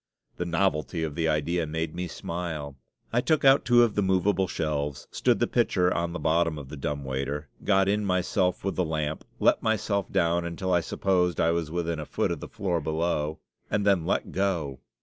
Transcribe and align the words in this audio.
The 0.37 0.45
novelty 0.45 1.03
of 1.03 1.13
the 1.13 1.27
idea 1.27 1.67
made 1.67 1.93
me 1.93 2.07
smile. 2.07 2.75
I 3.13 3.21
took 3.21 3.45
out 3.45 3.63
two 3.63 3.83
of 3.83 3.93
the 3.93 4.01
movable 4.01 4.47
shelves, 4.47 5.07
stood 5.11 5.37
the 5.37 5.45
pitcher 5.45 5.93
on 5.93 6.11
the 6.11 6.17
bottom 6.17 6.57
of 6.57 6.69
the 6.69 6.75
dumb 6.75 7.03
waiter, 7.03 7.49
got 7.63 7.87
in 7.87 8.03
myself 8.03 8.63
with 8.63 8.75
the 8.75 8.83
lamp; 8.83 9.23
let 9.39 9.61
myself 9.61 10.11
down, 10.11 10.43
until 10.43 10.73
I 10.73 10.79
supposed 10.79 11.39
I 11.39 11.51
was 11.51 11.69
within 11.69 11.99
a 11.99 12.07
foot 12.07 12.31
of 12.31 12.39
the 12.39 12.47
floor 12.49 12.81
below, 12.81 13.41
and 13.69 13.85
then 13.85 14.03
let 14.03 14.31
go! 14.31 14.79